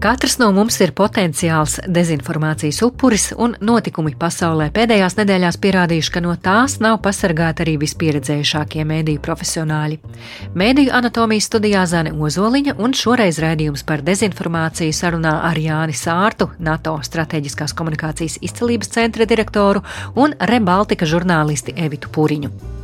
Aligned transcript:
Katrs 0.00 0.38
no 0.40 0.46
mums 0.56 0.78
ir 0.80 0.94
potenciāls 0.96 1.74
dezinformācijas 1.84 2.78
upuris, 2.86 3.26
un 3.36 3.52
notikumi 3.60 4.14
pasaulē 4.16 4.70
pēdējās 4.72 5.18
nedēļās 5.18 5.58
pierādījuši, 5.60 6.12
ka 6.14 6.22
no 6.24 6.32
tās 6.40 6.78
nav 6.80 7.02
pasargāti 7.04 7.66
arī 7.66 7.74
vispieredzējušākie 7.82 8.86
mēdīju 8.88 9.20
profesionāļi. 9.28 10.00
Mēdīju 10.56 10.96
anatomijas 10.96 11.50
studijā 11.52 11.84
Zane 11.84 12.14
Ozoliņa 12.16 12.78
un 12.80 12.96
šoreiz 12.96 13.42
raidījums 13.44 13.84
par 13.84 14.00
dezinformāciju 14.08 14.96
sarunā 14.96 15.36
ar 15.52 15.60
Jāni 15.60 15.92
Sārtu, 15.92 16.48
NATO 16.56 16.96
strateģiskās 17.04 17.76
komunikācijas 17.76 18.40
izcelības 18.40 18.96
centra 18.96 19.28
direktoru 19.28 19.84
un 20.16 20.32
Rebaltika 20.40 21.04
žurnālisti 21.04 21.76
Evitu 21.76 22.08
Puriņu. 22.08 22.79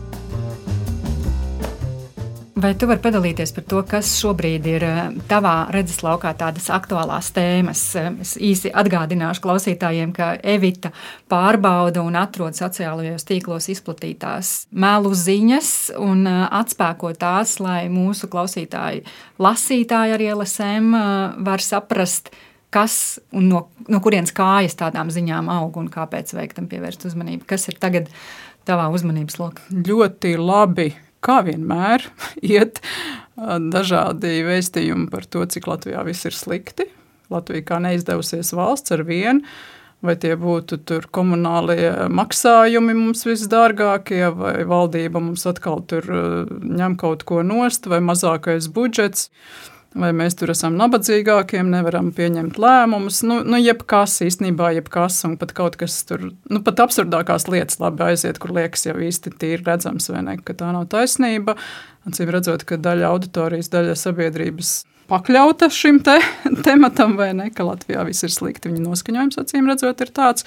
Vai 2.57 2.71
tu 2.73 2.87
vari 2.89 3.03
padalīties 3.05 3.51
par 3.53 3.65
to, 3.69 3.81
kas 3.85 4.15
šobrīd 4.17 4.65
ir 4.71 4.85
eh, 4.87 5.01
tavā 5.29 5.67
redzeslaukā 5.75 6.31
tādas 6.41 6.71
aktuālās 6.73 7.29
tēmas? 7.37 7.83
Eh, 8.01 8.07
es 8.25 8.33
īsi 8.41 8.73
atgādināšu 8.73 9.43
klausītājiem, 9.45 10.15
ka 10.17 10.31
Evita 10.41 10.89
pārbauda 11.29 12.01
un 12.01 12.17
atrod 12.17 12.57
sociālajos 12.57 13.29
tīklos 13.29 13.69
izplatītās 13.75 14.55
melu 14.73 15.13
ziņas 15.13 15.71
un 16.01 16.25
eh, 16.33 16.41
atspēko 16.63 17.13
tās, 17.21 17.59
lai 17.61 17.91
mūsu 17.93 18.33
klausītāji, 18.33 19.05
lasītāji 19.37 20.17
ar 20.17 20.29
LSM 20.39 20.97
var 21.45 21.61
saprast, 21.61 22.33
kas 22.73 23.19
un 23.37 23.51
no, 23.53 23.67
no 23.85 24.01
kurienes 24.01 24.33
kājas 24.33 24.81
tādām 24.81 25.13
ziņām 25.13 25.53
aug 25.61 25.77
un 25.77 25.93
kāpēc 25.93 26.33
vajag 26.33 26.57
tam 26.57 26.73
pievērst 26.73 27.05
uzmanību. 27.13 27.45
Kas 27.53 27.69
ir 27.69 27.77
tagad 27.85 28.09
tavā 28.65 28.89
uzmanības 28.97 29.43
lokā? 29.45 29.75
Ļoti 29.77 30.39
labi 30.41 30.95
kā 31.27 31.41
vienmēr, 31.47 32.07
iet 32.57 32.83
dažādi 33.37 34.41
vēstījumi 34.47 35.11
par 35.13 35.27
to, 35.29 35.45
cik 35.45 35.69
Latvijā 35.71 36.05
viss 36.07 36.29
ir 36.29 36.37
slikti. 36.37 36.91
Latvija 37.33 37.65
kā 37.67 37.81
neizdevusies 37.83 38.53
valsts 38.55 38.95
ar 38.95 39.03
vienu, 39.07 39.43
vai 40.07 40.15
tie 40.23 40.37
būtu 40.39 40.79
komunālie 41.11 41.91
maksājumi 42.15 42.95
mums 42.95 43.27
visdārgākie, 43.27 44.23
vai 44.39 44.61
valdība 44.69 45.19
mums 45.19 45.43
atkal 45.51 45.83
tur 45.91 46.07
ņem 46.07 46.95
kaut 47.01 47.27
ko 47.27 47.43
nost, 47.43 47.89
vai 47.91 47.99
mazākais 48.05 48.71
budžets. 48.71 49.27
Uh, 49.27 49.76
vai 50.01 50.13
mēs 50.17 50.37
tur 50.39 50.53
esam 50.53 50.77
nabadzīgākiem, 50.79 51.71
nevaram 51.73 52.11
pieņemt 52.17 52.59
lēmumus. 52.61 53.23
Nu, 53.27 53.41
nu 53.47 53.61
jebkas 53.61 54.19
īstenībā, 54.27 54.73
jebkas, 54.79 55.19
un 55.29 55.37
pat 55.41 55.55
kaut 55.57 55.79
kas 55.81 55.99
tur, 56.09 56.29
nu, 56.33 56.63
pat 56.67 56.83
absurdākās 56.85 57.49
lietas 57.53 57.81
labi 57.83 58.11
aiziet, 58.11 58.41
kur 58.43 58.55
liekas 58.57 58.87
jau 58.89 58.97
īsti 59.09 59.35
tīri 59.41 59.65
redzams, 59.67 60.11
vai 60.13 60.25
ne, 60.27 60.37
ka 60.45 60.57
tā 60.59 60.73
nav 60.77 60.89
taisnība. 60.93 61.57
Acīm 62.07 62.31
redzot, 62.31 62.67
ka 62.69 62.79
daļa 62.79 63.11
auditorijas, 63.11 63.73
daļa 63.73 63.97
sabiedrības 63.99 64.77
pakļauta 65.11 65.71
šim 65.73 66.01
te, 66.07 66.19
tematam, 66.67 67.17
vai 67.19 67.33
ne, 67.37 67.51
ka 67.55 67.67
Latvijā 67.67 68.05
viss 68.09 68.27
ir 68.27 68.35
slikti. 68.35 68.73
Viņa 68.73 68.85
noskaņojums, 68.87 69.41
acīm 69.43 69.71
redzot, 69.71 70.03
ir 70.03 70.13
tāds. 70.15 70.47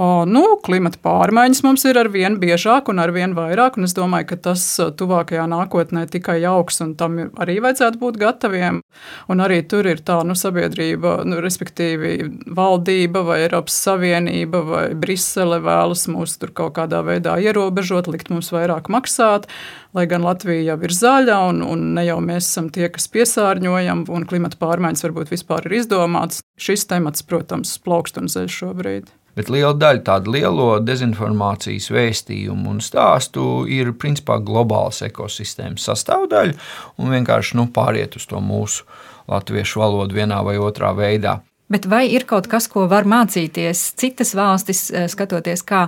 Nu, 0.00 0.42
klimata 0.64 0.96
pārmaiņas 1.04 1.58
mums 1.66 1.82
ir 1.84 1.98
ar 2.00 2.08
vien 2.08 2.38
biežāk 2.40 2.86
un 2.88 3.00
ar 3.02 3.10
vien 3.12 3.34
vairāk, 3.36 3.74
un 3.76 3.84
es 3.84 3.92
domāju, 3.92 4.30
ka 4.30 4.38
tas 4.48 4.64
tuvākajā 4.96 5.44
nākotnē 5.52 6.06
tikai 6.08 6.38
augs, 6.48 6.80
un 6.80 6.94
tam 6.96 7.18
arī 7.36 7.58
vajadzētu 7.60 8.00
būt 8.00 8.16
gataviem. 8.22 8.80
Un 9.28 9.44
arī 9.44 9.60
tur 9.68 9.84
ir 9.90 10.00
tā 10.00 10.16
nu, 10.24 10.32
sabiedrība, 10.32 11.18
nu, 11.28 11.42
respektīvi 11.44 12.14
valdība 12.56 13.20
vai 13.28 13.42
Eiropas 13.44 13.76
Savienība 13.84 14.64
vai 14.64 14.86
Brisele 14.96 15.60
vēlas 15.60 16.08
mūs 16.08 16.38
tur 16.40 16.56
kaut 16.56 16.78
kādā 16.80 17.04
veidā 17.04 17.36
ierobežot, 17.44 18.08
likt 18.08 18.32
mums 18.32 18.48
vairāk 18.54 18.88
maksāt, 18.88 19.44
lai 19.92 20.08
gan 20.08 20.24
Latvija 20.24 20.72
jau 20.72 20.80
ir 20.88 21.00
zaļa, 21.02 21.40
un, 21.52 21.60
un 21.68 21.88
ne 21.98 22.08
jau 22.08 22.16
mēs 22.24 22.48
esam 22.48 22.72
tie, 22.72 22.88
kas 22.88 23.12
piesārņojam, 23.12 24.06
un 24.08 24.24
klimata 24.24 24.56
pārmaiņas 24.56 25.04
varbūt 25.10 25.36
vispār 25.36 25.68
ir 25.68 25.82
izdomāts. 25.82 26.40
Šis 26.56 26.88
temats, 26.88 27.28
protams, 27.28 27.76
plaukst 27.84 28.16
un 28.16 28.32
zeļ 28.32 28.48
šobrīd. 28.56 29.18
Bet 29.36 29.48
liela 29.48 29.72
daļa 29.72 30.02
tādu 30.04 30.34
lielo 30.34 30.66
dezinformācijas 30.84 31.88
vēstījumu 31.92 32.74
un 32.74 32.82
stāstu 32.84 33.64
ir 33.70 33.94
principā 33.96 34.36
globālas 34.44 35.00
ekosistēmas 35.06 35.86
sastāvdaļa 35.88 36.58
un 37.00 37.14
vienkārši 37.16 37.56
nu, 37.56 37.70
pāriet 37.72 38.18
uz 38.20 38.28
to 38.28 38.42
mūsu 38.44 38.84
latviešu 39.32 39.80
valodu 39.80 40.18
vienā 40.18 40.42
vai 40.44 40.58
otrā 40.60 40.92
veidā. 40.96 41.38
Bet 41.72 41.88
vai 41.88 42.04
ir 42.12 42.26
kaut 42.28 42.50
kas, 42.52 42.66
ko 42.68 42.84
var 42.90 43.08
mācīties 43.08 43.94
citas 43.96 44.34
valstis, 44.36 44.90
eh, 44.92 45.08
skatoties, 45.08 45.64
kā 45.64 45.86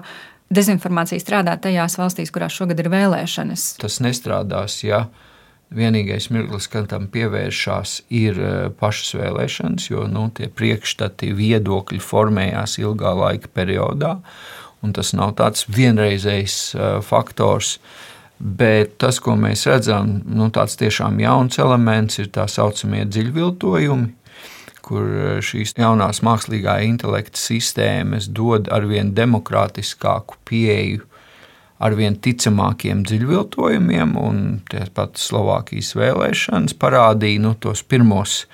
dezinformācija 0.54 1.20
strādā 1.20 1.58
tajās 1.60 1.98
valstīs, 2.00 2.32
kurās 2.32 2.56
šogad 2.56 2.80
ir 2.80 2.88
vēlēšanas? 2.92 3.66
Tas 3.82 4.00
nestrādās, 4.00 4.78
ja 4.86 5.04
Vienīgais 5.74 6.28
mirklis, 6.30 6.68
kad 6.70 6.86
tam 6.92 7.06
pievēršās, 7.10 7.96
ir 8.14 8.38
e, 8.38 8.50
pašas 8.78 9.14
vēlēšanas, 9.18 9.88
jo 9.90 10.04
nu, 10.10 10.28
tie 10.36 10.46
priekšstati, 10.52 11.32
viedokļi 11.34 12.00
formējās 12.04 12.78
ilgā 12.82 13.14
laika 13.18 13.50
periodā. 13.54 14.18
Tas 14.94 15.14
nav 15.16 15.32
tāds 15.40 15.64
vienreizējs 15.72 16.58
e, 16.76 16.90
faktors. 17.02 17.78
Bet 18.38 18.98
tas, 19.00 19.20
ko 19.22 19.38
mēs 19.40 19.64
redzam, 19.70 20.18
nu, 20.26 20.50
tāds 20.52 20.76
tiešām 20.76 21.16
jauns 21.22 21.58
elements, 21.62 22.18
ir 22.20 22.28
tā 22.34 22.44
saucamie 22.50 23.06
dziļviltojumi, 23.08 24.10
kur 24.84 25.08
e, 25.08 25.34
šīs 25.42 25.74
jaunās 25.80 26.20
mākslīgā 26.26 26.76
intelekta 26.86 27.40
sistēmas 27.40 28.28
dod 28.28 28.68
arvien 28.74 29.14
demokrātiskāku 29.16 30.38
pieeju 30.44 31.08
arvien 31.84 32.16
ticamākiem 32.16 33.02
dziļviltojumiem, 33.04 34.14
un 34.16 34.40
tāpat 34.70 35.20
Slovākijas 35.20 35.92
vēlēšanas 35.98 36.76
parādīja 36.80 37.42
nu, 37.44 37.54
tos 37.60 37.84
pirmos 37.84 38.44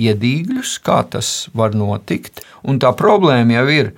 iedīgļus, 0.00 0.78
kā 0.84 1.02
tas 1.12 1.48
var 1.54 1.76
notikt. 1.78 2.42
Un 2.66 2.80
tā 2.82 2.92
problēma 2.96 3.60
jau 3.60 3.66
ir, 3.74 3.92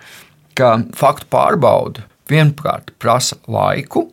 ka 0.59 0.75
faktu 0.97 1.31
pārbauda 1.33 2.05
vienkārt 2.31 2.93
prasa 3.03 3.39
laiku. 3.49 4.11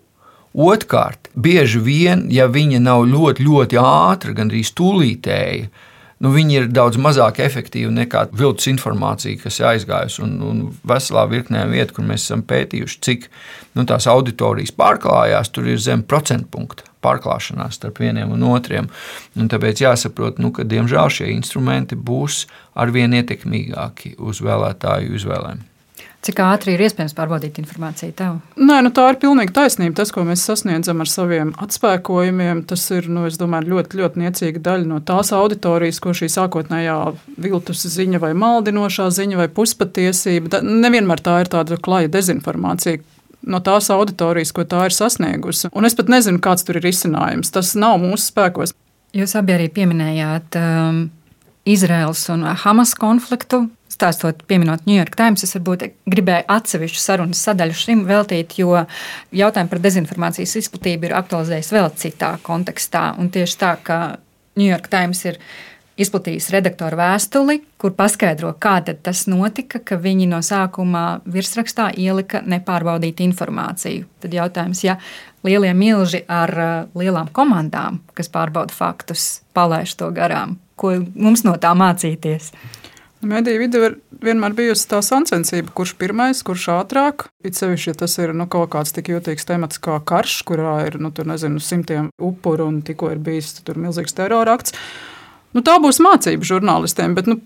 Otrkārt, 0.59 1.29
bieži 1.37 1.79
vien, 1.83 2.25
ja 2.33 2.47
viņa 2.49 2.79
nav 2.81 3.05
ļoti, 3.07 3.45
ļoti 3.45 3.77
ātra, 3.79 4.33
gandrīz 4.35 4.71
tūlītēja, 4.77 5.69
nu, 6.23 6.31
viņi 6.35 6.57
ir 6.59 6.67
daudz 6.73 6.99
mazāk 7.01 7.39
efektīvi 7.43 7.91
nekā 7.95 8.25
viltus 8.35 8.69
informācija, 8.71 9.39
kas 9.43 9.59
ir 9.61 9.69
aizgājusi. 9.71 10.21
Un, 10.25 10.35
un 10.43 10.61
veselā 10.87 11.25
virknē 11.31 11.65
vietu, 11.71 11.97
kur 11.97 12.07
mēs 12.09 12.27
esam 12.27 12.43
pētījuši, 12.49 12.99
cik 13.05 13.29
nu, 13.77 13.85
tās 13.89 14.09
auditorijas 14.11 14.75
pārklājās, 14.75 15.51
tur 15.55 15.69
ir 15.71 15.81
zem 15.83 16.03
procentu 16.03 16.51
punkta 16.57 16.87
pārklāšanās 17.03 17.79
starp 17.79 18.01
vieniem 18.03 18.33
un 18.35 18.43
otriem. 18.51 18.89
Un 19.39 19.51
tāpēc 19.51 19.85
jāsaprot, 19.85 20.41
nu, 20.43 20.51
ka 20.55 20.67
diemžēl 20.67 21.11
šie 21.15 21.31
instrumenti 21.37 21.95
būs 21.95 22.43
arvien 22.79 23.15
ietekmīgāki 23.15 24.17
uz 24.19 24.43
vēlētāju 24.43 25.15
izvēlēm. 25.19 25.68
Cik 26.19 26.41
ātri 26.43 26.73
ir 26.75 26.81
iespējams 26.83 27.13
pārbaudīt 27.15 27.61
informāciju 27.61 28.11
tev? 28.19 28.39
Nē, 28.59 28.81
nu 28.83 28.89
tā 28.91 29.05
ir 29.13 29.17
pilnīgi 29.21 29.53
taisnība. 29.55 29.95
Tas, 30.01 30.09
ko 30.11 30.25
mēs 30.27 30.41
sasniedzam 30.43 30.99
ar 30.99 31.07
saviem 31.07 31.53
atspēkojumiem, 31.63 32.65
tas 32.67 32.83
ir 32.91 33.07
nu, 33.07 33.23
domāju, 33.39 33.71
ļoti, 33.71 33.99
ļoti 34.01 34.23
niecīga 34.25 34.63
daļa 34.65 34.89
no 34.89 34.97
tās 34.99 35.31
auditorijas, 35.35 36.01
ko 36.03 36.11
šī 36.17 36.27
sākotnējā 36.33 36.97
viltus 37.39 37.85
ziņa 37.95 38.19
vai 38.25 38.33
maldinošā 38.35 39.07
ziņa 39.15 39.39
vai 39.39 39.47
puspatiesība. 39.47 40.59
Nevienmēr 40.67 41.23
tā 41.23 41.37
ir 41.45 41.53
tāda 41.55 41.79
klaja 41.79 42.11
dezinformācija, 42.11 42.99
no 43.47 43.63
tās 43.63 43.87
auditorijas, 43.95 44.51
ko 44.51 44.67
tā 44.67 44.89
ir 44.89 44.99
sasniegusi. 44.99 45.71
Un 45.71 45.87
es 45.87 45.95
pat 45.95 46.11
nezinu, 46.11 46.43
kāds 46.43 46.67
tur 46.67 46.81
ir 46.81 46.91
izcinājums. 46.91 47.55
Tas 47.55 47.77
nav 47.79 47.95
mūsu 48.03 48.27
spēkos. 48.33 48.75
Jūs 49.15 49.39
abi 49.39 49.55
arī 49.55 49.71
pieminējāt 49.73 50.59
um, 50.59 51.05
Izraels 51.63 52.27
un 52.35 52.43
Hamas 52.59 52.91
konfliktu 52.99 53.69
stāstot, 53.99 54.45
pieminot 54.47 54.85
New 54.87 54.95
York 54.95 55.17
Times, 55.19 55.43
es 55.43 55.55
varbūt 55.57 55.89
gribēju 56.09 56.47
atsevišķu 56.55 57.01
sarunas 57.03 57.41
sadaļu 57.43 57.75
šim 57.75 58.05
veltīt, 58.07 58.55
jo 58.61 58.85
jautājumu 59.35 59.73
par 59.73 59.81
dezinformācijas 59.83 60.55
izplatību 60.61 61.09
ir 61.09 61.17
aktualizējis 61.19 61.73
vēl 61.75 61.89
citā 61.99 62.37
kontekstā. 62.45 63.09
Un 63.19 63.31
tieši 63.33 63.59
tā, 63.59 63.73
ka 63.83 63.99
New 64.59 64.69
York 64.69 64.87
Times 64.91 65.25
ir 65.27 65.41
izplatījis 65.99 66.47
redaktoru 66.55 66.95
vēstuli, 66.99 67.57
kur 67.79 67.91
paskaidro, 67.97 68.53
kā 68.55 68.77
tas 68.87 69.25
notika, 69.27 69.81
ka 69.83 69.99
viņi 69.99 70.29
no 70.31 70.39
sākuma 70.45 71.19
virsrakstā 71.27 71.89
ielika 71.99 72.39
nepārbaudītu 72.47 73.25
informāciju. 73.27 74.07
Tad 74.23 74.35
jautājums, 74.35 74.83
ja 74.87 74.95
lielie 75.43 75.73
milži 75.75 76.23
ar 76.27 76.55
uh, 76.55 76.71
lielām 76.95 77.31
komandām, 77.35 77.99
kas 78.15 78.31
pārbauda 78.31 78.75
faktus, 78.75 79.41
palaiž 79.55 79.97
to 79.99 80.11
garām, 80.15 80.55
ko 80.79 80.95
mums 81.15 81.43
no 81.43 81.57
tā 81.59 81.75
mācīties? 81.75 82.53
Mediju 83.19 83.59
vidū 83.59 83.81
ir 83.83 83.95
vienmēr 84.23 84.53
bijusi 84.55 84.85
tā 84.87 85.01
sacensība, 85.03 85.73
kurš 85.75 85.91
pirmais, 85.99 86.39
kurš 86.45 86.69
ātrāk. 86.77 87.27
It 87.43 87.59
sevišķi, 87.59 87.91
ja 87.91 87.99
tas 87.99 88.15
ir 88.21 88.31
nu, 88.37 88.47
kaut 88.51 88.71
kāds 88.71 88.95
tik 88.95 89.11
jūtīgs 89.11 89.47
temats 89.49 89.81
kā 89.83 89.97
karš, 89.99 90.37
kurā 90.47 90.77
ir 90.87 90.95
nu, 91.03 91.11
tur, 91.15 91.27
nezinu, 91.27 91.59
simtiem 91.63 92.13
upuru 92.15 92.69
un 92.71 92.79
tikko 92.85 93.11
ir 93.11 93.19
bijis 93.23 93.57
tur 93.59 93.79
milzīgs 93.81 94.15
terora 94.15 94.55
akts. 94.55 94.75
Nu, 95.55 95.63
tā 95.65 95.75
būs 95.81 95.99
mācība 96.05 96.47
žurnālistiem. 96.47 97.17
Bet, 97.17 97.27
nu, 97.27 97.41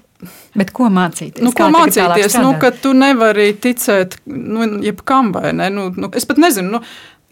Bet 0.54 0.70
ko 0.76 0.90
mācīties? 0.94 1.42
Nu, 1.44 1.52
ko 1.56 1.70
mācīties? 1.74 2.38
Nu, 2.44 2.54
ka 2.62 2.70
tu 2.76 2.94
nevari 2.96 3.50
ticēt 3.58 4.20
nu, 4.30 4.68
jebkam 4.84 5.34
vai 5.36 5.56
ne. 5.58 5.72
Nu, 5.74 5.90
nu, 5.98 6.12
es 6.16 6.28
pat 6.30 6.40
nezinu. 6.44 6.78
Nu, 6.78 6.84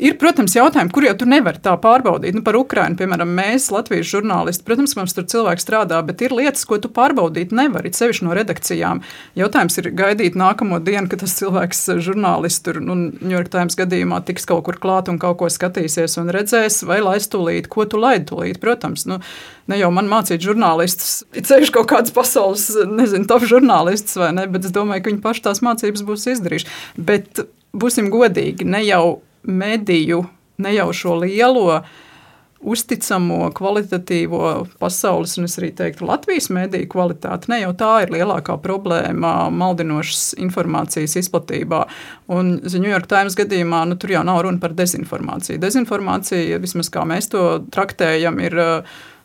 Ir, 0.01 0.15
protams, 0.17 0.55
jautājumi, 0.57 0.89
kur 0.89 1.05
jau 1.05 1.13
tur 1.13 1.29
nevar 1.29 1.59
tā 1.61 1.75
pārbaudīt. 1.77 2.33
Nu, 2.33 2.41
par 2.41 2.55
Ukrajinu, 2.57 2.97
piemēram, 2.97 3.29
mēs, 3.37 3.67
Latvijas 3.69 4.09
žurnālisti, 4.09 4.65
protams, 4.65 4.95
mums 4.97 5.13
tur 5.13 5.27
cilvēki 5.29 5.61
strādā, 5.61 5.99
bet 6.07 6.23
ir 6.25 6.33
lietas, 6.33 6.63
ko 6.65 6.79
tu 6.81 6.89
pārbaudīt 6.89 7.53
nevari, 7.53 7.91
sevišķi 7.93 8.25
no 8.25 8.33
redakcijām. 8.33 9.03
Jautājums 9.37 9.77
ir 9.77 9.91
gaidīt 9.99 10.39
nākamo 10.41 10.81
dienu, 10.81 11.05
kad 11.11 11.21
tas 11.21 11.37
cilvēks, 11.37 11.83
žurnālists, 12.01 12.63
tur, 12.65 12.81
nu, 12.81 12.97
New 13.13 13.35
York 13.35 13.53
Times 13.53 13.77
gadījumā 13.77 14.23
tiks 14.25 14.49
kaut 14.49 14.65
kur 14.65 14.81
klāt 14.81 15.13
un 15.13 15.21
kaut 15.21 15.37
ko 15.43 15.53
skatīsies 15.53 16.17
un 16.17 16.33
redzēs, 16.33 16.81
vai 16.89 16.97
laist 17.05 17.29
tūlīt, 17.35 17.69
ko 17.69 17.85
tu 17.85 18.01
laidi 18.01 18.31
tūlīt. 18.33 18.57
Protams, 18.65 19.05
nu, 19.05 19.21
ne 19.69 19.81
jau 19.85 19.93
man 19.93 20.09
mācīt 20.09 20.41
žurnālistus, 20.41 21.19
ir 21.37 21.45
ceļš 21.45 21.77
kaut 21.77 21.93
kāds 21.93 22.17
pasaules, 22.17 22.71
nezinu, 22.89 23.29
top 23.29 23.45
žurnālists 23.45 24.17
vai 24.17 24.33
ne, 24.33 24.49
bet 24.49 24.65
es 24.65 24.73
domāju, 24.73 25.05
ka 25.05 25.13
viņi 25.13 25.25
paši 25.29 25.45
tās 25.45 25.61
mācības 25.61 26.09
būs 26.09 26.31
izdarījuši. 26.33 26.79
Bet 26.97 27.45
būsim 27.77 28.09
godīgi, 28.09 28.65
ne 28.65 28.81
jau 28.89 29.03
mediju, 29.43 30.25
ne 30.61 30.73
jau 30.75 30.91
šo 30.93 31.17
lielo 31.23 31.81
uzticamo, 32.61 33.47
kvalitatīvo 33.57 34.49
pasaules, 34.79 35.33
un 35.39 35.47
es 35.47 35.57
arī 35.57 35.71
teiktu, 35.77 36.05
Latvijas 36.05 36.51
mediju 36.53 36.89
kvalitāti. 36.93 37.49
Ne 37.49 37.61
jau 37.63 37.71
tā 37.77 37.89
ir 38.03 38.13
lielākā 38.13 38.57
problēma 38.61 39.49
maldinošas 39.49 40.35
informācijas 40.41 41.17
izplatībā. 41.23 41.83
Un 42.29 42.59
New 42.61 42.91
York 42.91 43.09
Times 43.09 43.37
gadījumā 43.39 43.81
nu, 43.89 43.97
tur 43.97 44.13
jau 44.13 44.21
nav 44.27 44.43
runa 44.45 44.61
par 44.61 44.75
dezinformāciju. 44.77 45.61
Dezinformācija, 45.63 46.61
vismaz 46.61 46.91
kā 46.93 47.05
mēs 47.09 47.31
to 47.33 47.47
traktējam, 47.73 48.37
ir 48.45 48.61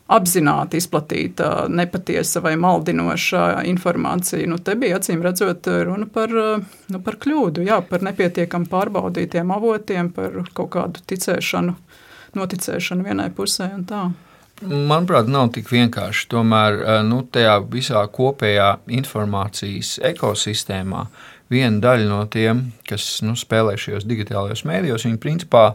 apzināti 0.07 0.79
izplatīta 0.79 1.67
nepatiesa 1.73 2.41
vai 2.45 2.55
maldinoša 2.61 3.47
informācija. 3.67 4.47
Nu, 4.49 4.59
te 4.63 4.77
bija 4.79 5.01
acīm 5.01 5.23
redzot 5.25 5.67
runa 5.89 6.07
par, 6.13 6.31
nu, 6.31 7.01
par 7.03 7.19
kļūdu, 7.23 7.65
jā, 7.67 7.81
par 7.89 8.05
nepietiekami 8.07 8.71
pārbaudītiem 8.71 9.51
avotiem, 9.57 10.13
par 10.15 10.45
kaut 10.55 10.71
kādu 10.77 11.03
ticēšanu, 11.11 11.75
noticēšanu 12.39 13.09
vienai 13.09 13.33
pusē 13.35 13.73
un 13.75 13.85
tā. 13.89 14.05
Manuprāt, 14.65 15.27
nav 15.29 15.51
tik 15.53 15.69
vienkārši. 15.69 16.31
Tomēr 16.33 16.79
nu, 17.05 17.21
tajā 17.29 17.59
visā 17.69 18.01
kopējā 18.09 18.71
informācijas 18.97 19.99
ekosistēmā 20.15 21.03
viena 21.53 21.83
daļa 21.83 22.07
no 22.09 22.23
tiem, 22.33 22.63
kas 22.89 23.19
nu, 23.27 23.37
spēlē 23.37 23.77
šajos 23.79 24.07
digitālajos 24.09 24.65
mēdījos, 24.67 25.05
viņi 25.07 25.21
principā 25.23 25.67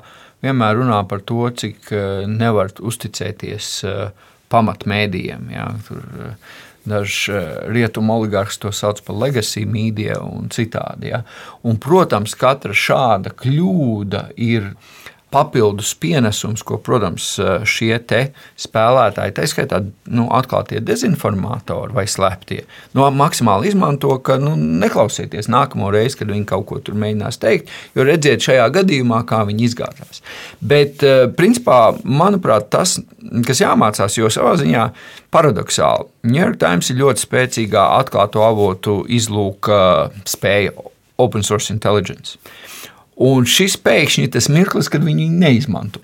vienmēr 0.44 0.82
runā 0.82 1.02
par 1.10 1.24
to, 1.28 1.46
cik 1.54 1.92
eh, 1.96 2.26
nevar 2.30 2.74
uzticēties 2.80 3.70
eh, 3.88 4.28
pamatmēdījiem. 4.52 5.48
Ja? 5.56 5.72
Eh, 5.96 6.52
Dažs 6.82 7.28
rietumu 7.70 8.16
oligarhs 8.16 8.56
to 8.58 8.72
sauc 8.74 9.04
par 9.06 9.20
legacy 9.22 9.68
mīdiju 9.70 10.16
un 10.26 10.48
citādi. 10.50 11.12
Ja? 11.12 11.20
Un, 11.62 11.78
protams, 11.78 12.34
katra 12.34 12.74
šāda 12.74 13.36
kļūda 13.38 14.24
ir 14.42 14.72
papildus 15.32 15.94
pienesums, 15.96 16.64
ko, 16.68 16.78
protams, 16.84 17.34
šie 17.68 17.94
spēlētāji, 18.60 19.34
tā 19.38 19.46
skaitā 19.48 19.80
nu, 20.12 20.28
atklātie 20.36 20.82
dezinformatori 20.84 21.96
vai 21.96 22.06
slēptie, 22.10 22.62
nu, 22.98 23.06
maksimāli 23.16 23.72
izmanto, 23.72 24.18
ka 24.26 24.38
nu, 24.42 24.54
neklausieties 24.56 25.50
nākamo 25.52 25.92
reizi, 25.94 26.20
kad 26.20 26.32
viņi 26.32 26.48
kaut 26.50 26.68
ko 26.70 26.80
tur 26.84 26.98
mēģinās 27.00 27.40
teikt, 27.42 27.72
jo 27.96 28.06
redziet 28.08 28.44
šajā 28.44 28.68
gadījumā, 28.76 29.22
kā 29.30 29.44
viņi 29.48 29.68
izgāzās. 29.70 30.24
Bet, 30.60 31.06
principā, 31.40 31.80
manuprāt, 32.04 32.70
tas, 32.74 32.98
kas 33.48 33.64
jāmācās, 33.64 34.20
jo 34.20 34.32
savā 34.34 34.58
ziņā 34.60 34.88
paradoxāli, 35.32 36.10
New 36.28 36.42
York 36.42 36.60
Times 36.62 36.92
ir 36.92 37.00
ļoti 37.02 37.26
spēcīgā 37.26 37.86
atklāto 38.02 38.44
avotu 38.46 39.02
izlūka 39.10 40.12
spēja, 40.28 40.76
open 41.22 41.46
source 41.46 41.72
intelligence. 41.74 42.38
Un 43.22 43.46
šis 43.46 43.78
pēkšņi 43.82 44.32
tas 44.34 44.50
mirklis, 44.50 44.90
kad 44.90 45.06
viņi 45.06 45.30
neizmanto. 45.30 46.02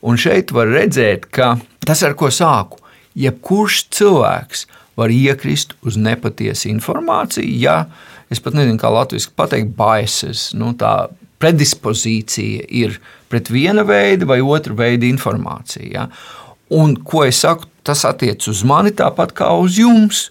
Un 0.00 0.16
šeit 0.20 0.52
var 0.54 0.70
redzēt, 0.70 1.26
ka 1.34 1.56
tas, 1.84 2.04
ar 2.06 2.14
ko 2.18 2.30
sāku, 2.32 2.78
jebkurš 3.18 3.82
cilvēks 3.92 4.66
var 4.98 5.12
iekrist 5.12 5.74
uz 5.86 5.98
nepatiesu 5.98 6.70
informāciju, 6.70 7.50
ja 7.60 7.88
es 8.30 8.40
pat 8.42 8.56
nezinu, 8.56 8.78
kā 8.80 8.90
latviešu 8.92 9.32
pateikt, 9.38 9.74
biases, 9.76 10.50
nu, 10.58 10.72
tā 10.78 11.08
predispozīcija 11.42 12.66
ir 12.80 12.98
pret 13.30 13.50
viena 13.52 13.84
veida 13.86 14.26
vai 14.28 14.40
otra 14.42 14.74
veida 14.78 15.06
informāciju. 15.08 15.90
Ja? 15.92 16.08
Un, 16.74 16.96
ko 16.96 17.24
es 17.26 17.42
saku, 17.44 17.68
tas 17.86 18.04
attiecas 18.08 18.50
uz 18.50 18.64
mani 18.66 18.92
tāpat 18.96 19.34
kā 19.36 19.50
uz 19.56 19.78
jums. 19.80 20.28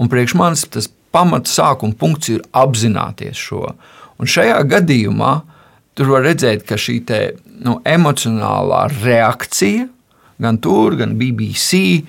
Un 0.00 0.10
priekš 0.10 0.34
manis 0.38 0.64
tas 0.70 0.88
pamats 1.14 1.54
sākuma 1.58 1.94
punkts 1.98 2.32
ir 2.32 2.44
apzināties 2.56 3.38
šo. 3.38 3.66
Un 4.18 4.30
šajā 4.30 4.62
gadījumā 4.70 5.34
tur 5.94 6.14
var 6.14 6.26
redzēt, 6.26 6.66
ka 6.68 6.78
šī 6.80 7.00
te, 7.08 7.20
nu, 7.64 7.78
emocionālā 7.86 8.86
reakcija 9.00 9.88
gan 10.42 10.58
tur, 10.62 10.96
gan 10.98 11.14
BBC 11.18 12.04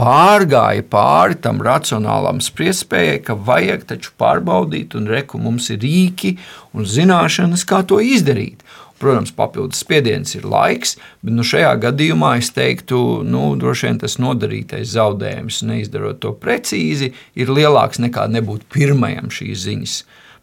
pārgāja 0.00 0.84
pāri 0.88 1.36
tam 1.44 1.60
racionālam 1.64 2.40
spriestspējai, 2.44 3.20
ka 3.24 3.36
vajag 3.36 3.84
taču 3.88 4.14
pārbaudīt, 4.20 4.96
un 4.96 5.08
reku 5.10 5.40
mums 5.40 5.68
ir 5.72 5.82
rīki 5.84 6.36
un 6.76 6.88
zināšanas, 6.88 7.66
kā 7.68 7.82
to 7.88 8.00
izdarīt. 8.00 8.64
Protams, 9.00 9.32
papildus 9.32 9.80
spiediens 9.80 10.34
ir 10.36 10.44
laiks, 10.44 10.98
bet 11.24 11.32
nu, 11.32 11.44
šajā 11.46 11.72
gadījumā 11.80 12.34
es 12.40 12.50
teiktu, 12.52 13.22
nu, 13.24 13.46
droši 13.60 13.86
vien 13.88 14.00
tas 14.02 14.18
nodarītais 14.20 14.92
zaudējums, 14.92 15.62
neizdarot 15.68 16.20
to 16.20 16.34
precīzi, 16.36 17.14
ir 17.32 17.52
lielāks 17.56 18.00
nekā 18.04 18.26
nebūt 18.28 18.68
pirmajam 18.72 19.32
šīs 19.32 19.64
ziņas 19.64 19.94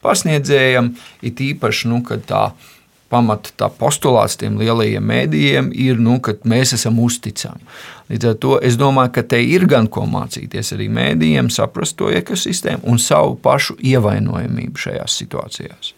pasniedzējam. 0.01 0.95
It 1.25 1.41
īpaši, 1.41 1.91
nu, 1.93 2.01
kad 2.05 2.25
tā 2.29 2.47
ir 2.49 2.76
pamata 3.09 3.51
tā 3.59 3.69
postulāts 3.73 4.37
tiem 4.39 4.57
lielajiem 4.59 5.03
mēdījiem 5.11 5.69
ir, 5.75 5.99
nu, 6.01 6.17
ka 6.23 6.35
mēs 6.47 6.73
esam 6.77 6.99
uzticami. 7.03 7.63
Līdz 8.11 8.29
ar 8.29 8.37
to 8.43 8.53
es 8.63 8.77
domāju, 8.79 9.11
ka 9.17 9.23
te 9.33 9.39
ir 9.43 9.65
gan 9.67 9.89
ko 9.91 10.05
mācīties 10.07 10.73
arī 10.75 10.87
mēdījiem, 10.95 11.51
saprast 11.51 11.97
to 11.99 12.11
ekosistēmu 12.13 12.87
un 12.87 12.99
savu 13.03 13.35
pašu 13.43 13.77
ievainojamību 13.83 14.83
šajās 14.83 15.19
situācijās. 15.23 15.93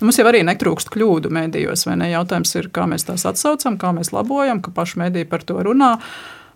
Nu, 0.00 0.08
mums 0.08 0.16
jau 0.16 0.24
arī 0.30 0.40
netrūkst 0.48 0.88
kļūdu 0.94 1.32
mēdījos, 1.36 1.84
vai 1.88 1.98
ne? 2.00 2.08
Jautājums 2.14 2.54
ir, 2.56 2.70
kā 2.72 2.86
mēs 2.88 3.04
tās 3.08 3.26
atsaucam, 3.28 3.76
kā 3.80 3.92
mēs 3.96 4.14
labojam, 4.16 4.62
ka 4.64 4.72
paši 4.72 5.02
mēdīji 5.02 5.28
par 5.28 5.44
to 5.44 5.60
runā. 5.66 5.98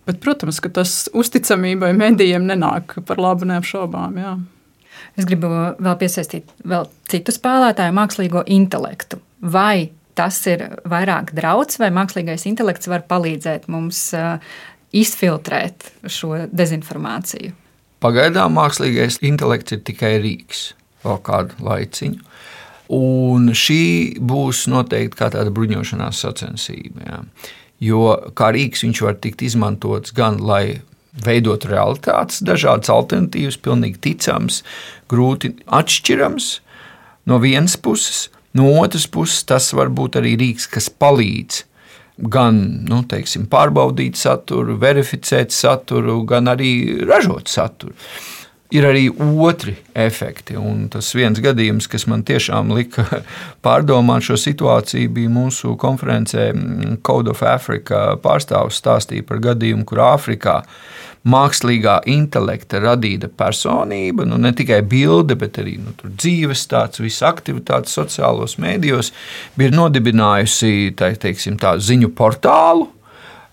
Bet, 0.09 0.21
protams, 0.21 0.61
ka 0.61 0.69
tas 0.73 1.07
uzticamībai 1.17 1.93
mēdījiem 1.97 2.45
nenāk 2.49 2.99
par 3.09 3.21
labu 3.21 3.49
neapšaubām. 3.49 4.19
Jā. 4.21 4.35
Es 5.21 5.29
gribu 5.29 5.51
vēl 5.53 5.95
piesaistīt 6.01 6.49
vēl 6.65 6.89
citu 7.09 7.33
spēlētāju, 7.33 7.95
mākslīgo 7.97 8.45
intelektu 8.53 9.21
vai 9.45 9.93
tas 10.19 10.39
ir 10.51 10.63
vairāk 10.89 11.35
draudz, 11.37 11.79
vai 11.83 11.91
mākslīgais 11.95 12.47
intelekts 12.49 12.89
var 12.91 13.05
palīdzēt 13.11 13.67
mums 13.73 14.07
uh, 14.17 14.39
izfiltrēt 14.95 15.91
šo 16.11 16.47
dezinformāciju? 16.55 17.55
Pagaidām 18.05 18.57
mākslīgais 18.59 19.21
intelekts 19.25 19.75
ir 19.75 19.83
tikai 19.87 20.17
rīks, 20.23 20.69
vēl 21.05 21.21
kādu 21.25 21.57
laiciņu. 21.65 22.31
Un 22.95 23.49
šī 23.57 23.85
būs 24.21 24.67
noteikti 24.69 25.19
kā 25.19 25.31
tāda 25.33 25.53
bruņošanās 25.55 26.21
sacensība. 26.27 27.07
Jā. 27.09 27.21
Jo 27.85 28.03
kā 28.37 28.51
rīks 28.55 28.85
viņš 28.85 29.01
var 29.07 29.17
tikt 29.25 29.43
izmantots 29.47 30.13
gan 30.15 30.37
lai 30.39 30.83
veidot 31.25 31.65
realitātes, 31.71 32.43
dažādas 32.45 32.91
alternatīvas, 32.93 33.59
pilnīgi 33.63 34.01
ticams, 34.09 34.63
grūti 35.11 35.55
atšķirams 35.65 36.49
no 37.31 37.39
vienas 37.43 37.77
puses, 37.81 38.29
No 38.55 38.71
otras 38.81 39.07
puses, 39.11 39.43
tas 39.47 39.73
var 39.75 39.91
būt 39.91 40.21
arī 40.21 40.37
rīks, 40.39 40.69
kas 40.71 40.87
palīdz 40.91 41.65
gan 42.31 42.61
nu, 42.87 43.03
teiksim, 43.11 43.49
pārbaudīt 43.51 44.19
saturu, 44.19 44.77
verificēt 44.79 45.51
saturu, 45.55 46.21
gan 46.29 46.53
arī 46.53 47.03
ražot 47.03 47.51
saturu. 47.51 47.97
Ir 48.75 48.87
arī 48.89 49.05
otri 49.13 49.75
efekti, 49.99 50.57
un 50.59 50.89
tas 50.91 51.13
viens 51.15 51.39
gadījums, 51.39 51.87
kas 51.91 52.09
man 52.11 52.25
tiešām 52.27 52.73
lika 52.75 53.05
pārdomāt 53.67 54.25
šo 54.27 54.39
situāciju, 54.41 55.13
bija 55.15 55.31
mūsu 55.31 55.77
konferencē 55.79 56.49
Code 57.07 57.35
of 57.35 57.43
Africa 57.47 58.15
pārstāvs 58.23 58.81
stāstīja 58.81 59.27
par 59.29 59.43
gadījumu, 59.51 59.87
kur 59.87 60.03
Āfrikā 60.07 60.61
mākslīgā 61.25 62.01
intelekta 62.11 62.81
radīta 62.85 63.31
personība, 63.33 64.27
nu, 64.29 64.39
ne 64.41 64.53
tikai 64.57 64.83
bilde, 64.89 65.37
bet 65.41 65.59
arī 65.63 65.79
nu, 65.81 65.95
dzīves 66.05 66.67
tāds, 66.71 67.01
visas 67.01 67.25
aktivitātes 67.31 67.97
sociālos 67.97 68.59
mēdījos, 68.61 69.13
bija 69.59 69.73
nodibinājusi 69.75 70.93
tā, 70.99 71.15
teiksim, 71.21 71.59
tā, 71.61 71.79
ziņu 71.81 72.13
portālu. 72.17 72.91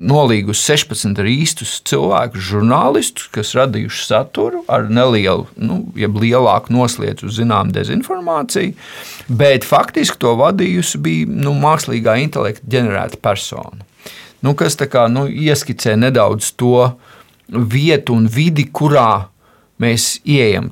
Nolīgusi 0.02 0.64
16 0.66 1.20
īstus 1.30 1.76
cilvēkus, 1.86 2.42
žurnālistus, 2.42 3.28
kas 3.36 3.52
radījuši 3.54 4.00
saturu 4.08 4.64
ar 4.66 4.88
nelielu, 4.90 5.46
nu, 5.62 5.78
jeb 5.94 6.18
lielāku 6.18 6.74
noslēdzu 6.74 7.30
uz 7.30 7.38
zināmu 7.38 7.70
dezinformāciju, 7.76 8.74
bet 9.30 9.68
faktiski 9.70 10.18
to 10.26 10.34
vadījusi 10.42 11.04
bija 11.06 11.30
nu, 11.46 11.54
mākslīgā 11.62 12.18
intelekta 12.24 12.74
ģenerēta 12.74 13.22
persona. 13.22 13.86
Nu, 14.42 14.56
kas 14.58 14.74
kā, 14.90 15.06
nu, 15.06 15.28
ieskicē 15.30 15.94
nedaudz 16.02 16.50
to, 16.58 16.74
uh, 16.88 17.11
vietu 17.52 18.16
un 18.16 18.30
vidi, 18.32 18.68
kurā 18.72 19.28
mēs 19.82 20.18
ieejam. 20.28 20.72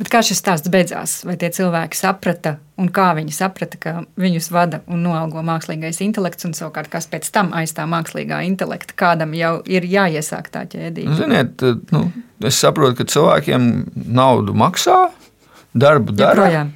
Bet 0.00 0.08
kā 0.10 0.20
šis 0.26 0.40
stāsts 0.40 0.70
beidzās? 0.72 1.20
Vai 1.26 1.36
tie 1.38 1.50
cilvēki 1.54 1.98
saprata, 1.98 2.56
un 2.80 2.88
kā 2.94 3.10
viņi 3.14 3.34
saprata, 3.36 3.78
ka 3.80 3.92
viņus 4.20 4.48
vada 4.54 4.80
un 4.90 5.04
noalgo 5.06 5.42
mākslīgais 5.46 6.00
intelekts, 6.02 6.46
un 6.48 6.54
savukārt 6.56 6.90
kas 6.92 7.06
pēc 7.12 7.28
tam 7.34 7.52
aizstāv 7.56 7.90
mākslīgā 7.92 8.40
intelekta, 8.48 8.96
kādam 8.98 9.36
jau 9.38 9.58
ir 9.70 9.86
jāiesāk 9.86 10.50
tā 10.54 10.64
ķēdīte? 10.72 11.18
Ziniet, 11.20 11.66
nu, 11.94 12.06
es 12.42 12.58
saprotu, 12.58 12.98
ka 13.02 13.10
cilvēkiem 13.12 13.68
naudu 13.94 14.56
maksā, 14.58 15.04
darbu 15.76 16.16
dara. 16.16 16.48
Joprojām. 16.48 16.72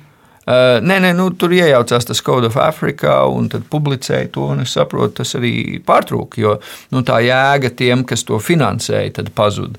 Uh, 0.49 0.79
nē, 0.81 0.97
nē, 1.05 1.11
nu, 1.13 1.27
tur 1.37 1.53
iejaucās 1.53 2.07
tas 2.09 2.23
Code 2.25 2.49
of 2.49 2.55
Africa, 2.57 3.19
un 3.29 3.51
tad 3.53 3.67
publicēja 3.69 4.31
to. 4.33 4.47
Es 4.63 4.73
saprotu, 4.79 5.19
tas 5.21 5.35
arī 5.37 5.77
pārtrūka, 5.85 6.41
jo 6.41 6.55
nu, 6.95 7.03
tā 7.05 7.19
jēga 7.27 7.69
tiem, 7.77 8.07
kas 8.09 8.25
to 8.25 8.39
finansēja, 8.41 9.19
tad 9.19 9.29
pazuda. 9.37 9.77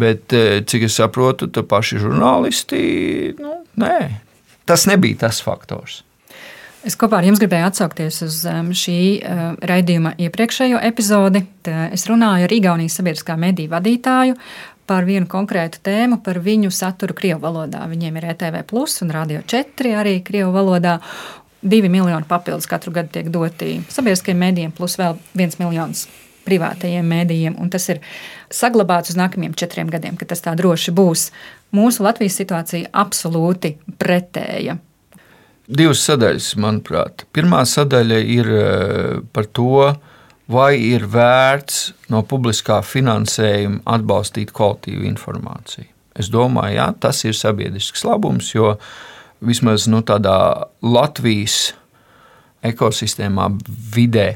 Bet, 0.00 0.26
uh, 0.36 0.60
cik 0.60 0.84
es 0.90 0.98
saprotu, 1.00 1.48
tad 1.48 1.70
paši 1.70 2.02
žurnālisti, 2.02 2.82
nu, 3.40 3.56
nē, 3.80 3.96
tas 4.68 4.84
nebija 4.90 5.22
tas 5.24 5.40
faktors. 5.46 6.02
Es 6.84 6.96
kopā 7.00 7.18
ar 7.18 7.26
jums 7.28 7.40
gribēju 7.40 7.70
atsaukties 7.70 8.20
uz 8.24 8.36
šī 8.76 8.98
uh, 9.20 9.40
raidījuma 9.72 10.14
iepriekšējo 10.20 10.84
epizodi. 10.84 11.42
Es 11.92 12.04
runāju 12.08 12.44
ar 12.44 12.54
Igaunijas 12.56 13.00
sabiedriskā 13.00 13.40
mediju 13.40 13.72
vadītāju 13.72 14.36
par 14.90 15.06
vienu 15.06 15.28
konkrētu 15.30 15.78
tēmu, 15.86 16.18
par 16.26 16.40
viņu 16.42 16.72
saturu 16.74 17.14
Krievijas 17.14 17.44
valodā. 17.44 17.84
Viņiem 17.90 18.16
ir 18.18 18.26
ETV 18.32 18.64
plus 18.70 18.98
un 19.04 19.12
Radio 19.14 19.44
4 19.46 19.94
arī 20.00 20.16
Krievijas 20.26 20.56
valodā. 20.56 20.96
Divi 21.60 21.90
miljoni 21.92 22.26
papildus 22.26 22.66
katru 22.66 22.90
gadu 22.96 23.12
tiek 23.14 23.28
doti 23.30 23.76
sabiedriskajiem 23.92 24.40
mēdījiem, 24.40 24.74
plus 24.74 24.96
vēl 24.98 25.18
viens 25.36 25.58
miljons 25.60 26.06
privātajiem 26.48 27.06
mēdījiem. 27.06 27.58
Tas 27.70 27.86
ir 27.92 28.00
saglabāts 28.50 29.12
uz 29.12 29.18
nākamajiem 29.20 29.54
četriem 29.60 29.90
gadiem, 29.92 30.16
ka 30.18 30.26
tas 30.26 30.42
tā 30.42 30.56
droši 30.58 30.94
būs. 30.96 31.28
Mūsu 31.76 32.02
Latvijas 32.02 32.40
situācija 32.40 32.90
absolūti 33.04 33.76
pretēja. 34.00 34.80
Divas 35.70 36.02
sadaļas, 36.02 36.54
manuprāt. 36.58 37.28
Pirmā 37.36 37.60
sadaļa 37.68 38.22
ir 38.26 38.48
eh, 38.56 39.20
par 39.30 39.46
to, 39.54 39.92
vai 40.50 40.74
ir 40.82 41.06
vērts 41.10 42.10
no 42.10 42.24
publiskā 42.26 42.80
finansējuma 42.86 43.84
atbalstīt 43.94 44.52
kvalitīvu 44.56 45.06
informāciju. 45.10 45.88
Es 46.18 46.30
domāju, 46.32 46.76
jā, 46.76 46.88
tas 47.00 47.22
ir 47.24 47.36
sabiedrisks 47.38 48.02
labums, 48.04 48.50
jo 48.54 48.74
vismaz 49.46 49.86
nu, 49.88 50.02
tādā 50.06 50.66
Latvijas 50.82 51.70
ekosistēmā, 52.66 53.46
vidē, 53.94 54.34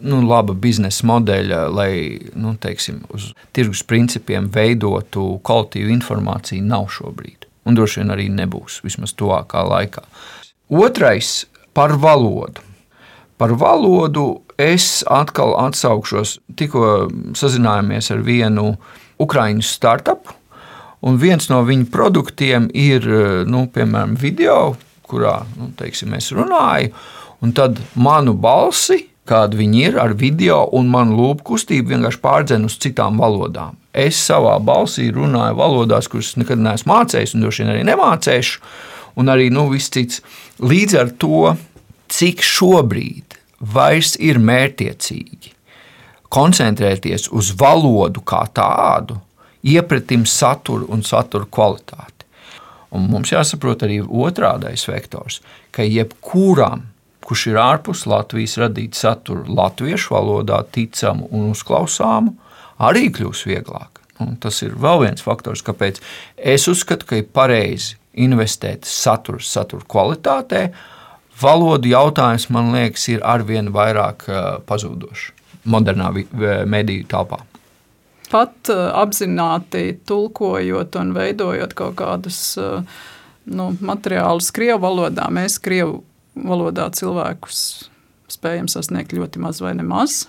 nu, 0.00 0.22
laba 0.26 0.56
biznesa 0.56 1.06
modeļa, 1.06 1.60
lai 1.76 1.92
nu, 2.34 2.54
teiksim, 2.60 3.04
uz 3.14 3.30
tirgus 3.54 3.84
principiem 3.86 4.48
veidotu 4.52 5.36
kvalitīvu 5.46 5.92
informāciju, 5.98 6.64
nav 6.66 6.88
šobrīd. 6.96 7.46
Un 7.68 7.76
droši 7.76 8.00
vien 8.00 8.14
arī 8.14 8.26
nebūs, 8.32 8.80
vismaz 8.86 9.12
tuvākā 9.14 9.62
laikā. 9.68 10.02
Otrais 10.72 11.44
par 11.76 11.94
valodu. 12.00 12.64
Par 13.40 13.52
valodu 13.60 14.40
es 14.60 15.00
atkal 15.08 15.54
atsaukšos. 15.60 16.38
Tikko 16.58 17.08
sazinājāmies 17.38 18.12
ar 18.14 18.24
vienu 18.26 18.74
Ukrāņu 19.20 19.64
startupu, 19.66 20.32
un 21.04 21.18
viens 21.20 21.50
no 21.50 21.60
viņu 21.66 21.90
produktiem 21.92 22.70
ir 22.76 23.04
nu, 23.48 23.66
piemēram 23.72 24.14
video, 24.20 24.76
kurā 25.08 25.42
nu, 25.58 25.70
teiksim, 25.76 26.14
es 26.16 26.30
runāju, 26.32 26.94
un 27.44 27.56
tad 27.56 27.80
manu 27.94 28.36
balsi. 28.36 29.06
Kāda 29.30 29.54
viņi 29.54 29.82
ir 29.84 29.98
ar 30.00 30.16
video, 30.18 30.64
un 30.74 30.88
manu 30.90 31.14
lūpu 31.14 31.44
kustību 31.52 31.92
vienkārši 31.92 32.18
pārdzen 32.24 32.64
uz 32.66 32.74
citām 32.82 33.20
valodām. 33.20 33.76
Es 33.94 34.18
savā 34.26 34.56
balsī 34.64 35.10
runāju 35.14 35.54
valodās, 35.60 36.08
kuras 36.10 36.32
nekad 36.40 36.58
neesmu 36.58 36.90
mācījis, 36.90 37.36
un 37.36 37.44
droši 37.44 37.62
vien 37.62 37.70
arī 37.76 37.84
nemācīšu, 37.86 38.64
un 39.20 39.30
arī 39.30 39.50
nu, 39.54 39.68
viss 39.70 39.92
cits. 39.92 40.24
Līdz 40.64 40.98
ar 40.98 41.12
to, 41.22 41.52
cik 42.10 42.42
šobrīd 42.42 43.29
vairs 43.60 44.16
ir 44.20 44.40
mērķiecīgi 44.40 45.56
koncentrēties 46.30 47.28
uz 47.34 47.50
valodu 47.58 48.22
kā 48.22 48.44
tādu, 48.54 49.18
iepratim 49.66 50.24
saturu 50.28 50.88
un 50.94 51.02
satura 51.06 51.48
kvalitāti. 51.50 52.26
Un 52.94 53.06
mums 53.10 53.30
jāsaprot 53.30 53.84
arī 53.86 54.00
otrādais 54.02 54.86
vektors, 54.88 55.40
ka 55.74 55.86
jebkuram, 55.86 56.86
kurš 57.26 57.46
ir 57.52 57.60
ārpus 57.62 58.06
Latvijas, 58.10 58.56
radīt 58.58 58.98
saturu 58.98 59.44
latviešu 59.54 60.14
valodā, 60.14 60.62
ticamu 60.74 61.28
un 61.30 61.50
uzklausāmu, 61.52 62.34
arī 62.82 63.10
kļūs 63.14 63.44
vieglāk. 63.46 64.00
Un 64.20 64.34
tas 64.42 64.58
ir 64.66 64.74
vēl 64.76 65.04
viens 65.06 65.22
faktors, 65.24 65.62
kāpēc 65.64 66.00
es 66.36 66.66
uzskatu, 66.68 67.06
ka 67.06 67.20
ir 67.20 67.30
pareizi 67.32 67.96
investēt 68.20 68.88
satura, 68.88 69.40
satura 69.44 69.86
kvalitātē, 69.86 70.64
valodu 71.42 71.90
jautājums, 71.90 72.48
man 72.52 72.72
liekas, 72.74 73.06
ir 73.12 73.24
arvien 73.26 73.70
vairāk 73.74 74.26
pazudušs 74.68 75.30
modernā 75.70 76.08
mediju 76.68 77.04
telpā. 77.10 77.42
Pat 78.30 78.70
apzināti 78.70 79.98
tulkojot 80.06 80.96
un 81.00 81.14
veidojot 81.16 81.74
kaut 81.76 81.96
kādus 81.98 82.40
nu, 82.56 83.70
materiālus 83.80 84.52
Krievijas 84.54 84.82
valodā, 84.84 85.26
mēs 85.34 85.58
Krievijas 85.62 86.06
valodā 86.40 86.86
cilvēkus 86.94 87.64
spējam 88.30 88.68
sasniegt 88.70 89.12
ļoti 89.12 89.42
maz 89.42 89.58
vai 89.60 89.74
nemaz. 89.76 90.22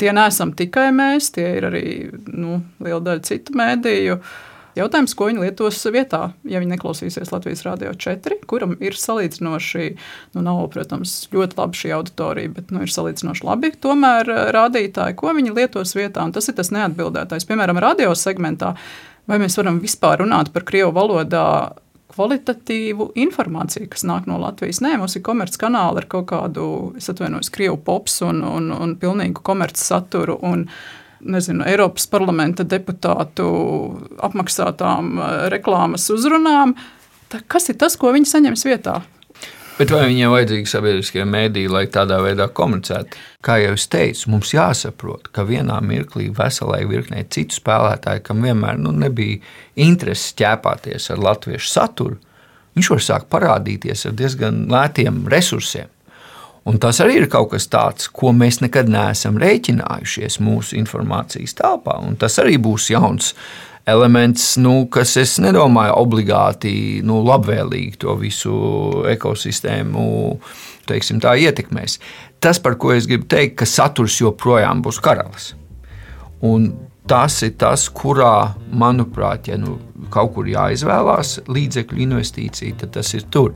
Tie 0.00 0.08
neesam 0.16 0.54
tikai 0.56 0.88
mēs, 0.96 1.28
tie 1.34 1.50
ir 1.58 1.68
arī 1.68 1.86
nu, 2.32 2.62
liela 2.80 3.02
daļa 3.04 3.24
citu 3.28 3.54
mēdīju. 3.60 4.16
Uh, 4.16 4.51
Jautājums, 4.78 5.12
ko 5.16 5.28
viņi 5.28 5.42
lietos 5.44 5.80
vietā, 5.92 6.22
ja 6.48 6.60
viņi 6.62 6.72
neklausīsies 6.72 7.32
Latvijas 7.34 7.64
Rādio 7.66 7.92
4, 7.92 8.38
kuram 8.48 8.72
ir 8.80 8.96
salīdzinoši, 8.96 9.88
nu, 10.32 10.44
nav, 10.46 10.62
protams, 10.72 11.14
ļoti 11.34 11.58
labi 11.60 11.80
šī 11.82 11.92
auditorija, 11.98 12.54
bet 12.56 12.72
nu, 12.72 12.80
ir 12.86 12.92
salīdzinoši 12.92 13.46
labi 13.48 13.74
tomēr 13.84 14.32
eh, 14.32 14.42
rādītāji, 14.56 15.18
ko 15.20 15.34
viņi 15.36 15.52
lietos 15.58 15.92
vietā. 15.98 16.24
Un 16.24 16.32
tas 16.32 16.48
ir 16.48 16.56
tas 16.56 16.72
neatbildētais. 16.72 17.48
Piemēram, 17.48 17.82
radio 17.84 18.16
segmentā, 18.16 18.72
vai 19.28 19.40
mēs 19.42 19.58
varam 19.60 19.82
vispār 19.82 20.24
runāt 20.24 20.54
par 20.54 20.64
Krievu 20.68 20.94
valodā 20.96 21.46
kvalitatīvu 22.12 23.10
informāciju, 23.24 23.88
kas 23.92 24.04
nāk 24.08 24.28
no 24.28 24.38
Latvijas. 24.40 24.82
Nē, 24.84 24.96
mums 25.00 25.16
ir 25.16 25.24
komerckanāli 25.26 26.02
ar 26.02 26.08
kaut 26.12 26.28
kādu, 26.32 26.66
es 27.00 27.08
atvainojos, 27.12 27.52
krievu 27.54 27.78
pops 27.84 28.20
un, 28.26 28.42
un, 28.46 28.68
un 28.72 28.96
pilnīgu 29.00 29.44
komerc 29.44 29.80
saturu. 29.80 30.38
Un, 30.44 30.66
nezinu, 31.22 31.64
Eiropas 31.68 32.08
parlamenta 32.10 32.66
deputātu 32.68 33.46
apmaksātām 34.22 35.16
eh, 35.16 35.32
reklāmas 35.54 36.08
uzrunām. 36.14 36.76
Tā 37.32 37.42
kas 37.48 37.70
ir 37.72 37.78
tas, 37.80 37.96
ko 37.96 38.12
viņi 38.14 38.28
saņems 38.28 38.66
vietā? 38.68 39.00
Bet 39.78 39.90
vai 39.90 40.02
viņiem 40.10 40.30
vajadzīgi 40.34 40.68
sabiedriskie 40.68 41.22
mēdīji, 41.26 41.70
lai 41.72 41.86
tādā 41.90 42.18
veidā 42.22 42.44
komunicētu? 42.52 43.16
Kā 43.42 43.56
jau 43.62 43.72
es 43.78 43.86
teicu, 43.90 44.28
mums 44.34 44.52
jāsaprot, 44.52 45.30
ka 45.32 45.46
vienā 45.48 45.78
mirklī 45.82 46.28
veselai 46.36 46.82
virknei 46.90 47.24
citu 47.32 47.56
spēlētāju, 47.56 48.22
kam 48.26 48.44
vienmēr 48.44 48.76
nu, 48.82 48.92
nebija 48.92 49.40
interesi 49.80 50.36
ķēpāties 50.38 51.08
ar 51.14 51.24
latviešu 51.24 51.72
saturu, 51.72 52.20
viņš 52.76 52.92
var 52.92 53.02
sākt 53.08 53.30
parādīties 53.32 54.06
ar 54.10 54.16
diezgan 54.20 54.66
lētiem 54.72 55.24
resursiem. 55.32 55.88
Un 56.68 56.78
tas 56.78 57.00
arī 57.02 57.18
ir 57.18 57.28
kaut 57.30 57.50
kas 57.54 57.66
tāds, 57.66 58.06
ko 58.06 58.30
mēs 58.36 58.60
nekad 58.62 58.90
neesam 58.90 59.38
rēķinājušies 59.42 60.38
mūsu 60.44 60.78
informācijas 60.78 61.56
telpā. 61.58 61.96
Tas 62.22 62.38
arī 62.38 62.54
būs 62.62 62.92
jauns 62.92 63.32
elements, 63.90 64.52
nu, 64.62 64.86
kas 64.86 65.16
es 65.18 65.38
nedomāju 65.42 65.96
obligāti 65.98 66.74
nu, 67.02 67.18
labvēlīgi 67.26 67.98
to 68.04 68.14
visu 68.20 68.54
ekosistēmu 69.10 70.04
teiksim, 70.86 71.18
tā, 71.22 71.34
ietekmēs. 71.38 71.98
Tas, 72.42 72.62
par 72.62 72.78
ko 72.78 72.92
es 72.94 73.08
gribu 73.10 73.26
teikt, 73.30 73.56
ka 73.58 73.66
saturs 73.68 74.20
joprojām 74.20 74.82
būs 74.86 75.02
karalis. 75.02 75.52
Un 76.46 76.70
tas 77.10 77.40
ir 77.46 77.56
tas, 77.58 77.88
kurā, 77.90 78.54
manuprāt, 78.70 79.50
ja 79.50 79.58
nu, 79.58 79.78
kaut 80.14 80.34
kur 80.36 80.46
jāizvēlās 80.50 81.40
līdzekļu 81.50 82.06
investīcija, 82.06 82.82
tad 82.82 82.96
tas 82.98 83.14
ir 83.18 83.26
tur. 83.34 83.54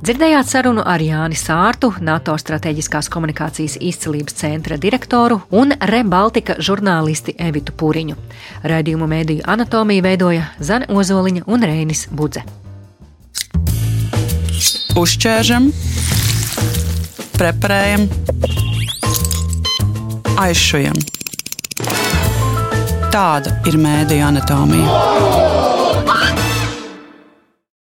Dzirdējāt 0.00 0.48
sarunu 0.48 0.80
ar 0.88 1.02
Jāni 1.04 1.36
Sārtu, 1.36 1.90
NATO 2.00 2.32
strateģiskās 2.40 3.10
komunikācijas 3.12 3.74
izcilības 3.84 4.38
centra 4.38 4.78
direktoru 4.80 5.42
un 5.52 5.74
Rebaltika 5.76 6.56
žurnālisti 6.56 7.34
Evitu 7.36 7.74
Pūriņu. 7.76 8.16
Raidījumu 8.64 9.08
mēdīju 9.12 9.44
anatomiju 9.44 10.06
veidoja 10.06 10.46
Zane 10.56 10.88
Ozoliņa 10.88 11.44
un 11.52 11.68
Reinis 11.68 12.06
Budze. 12.16 12.46
Uzķēršam, 14.96 15.68
preparējam, 17.36 18.08
aizšujam. 20.40 20.96
Tāda 23.12 23.52
ir 23.68 23.76
mēdīņu 23.84 24.30
anatomija. 24.32 25.29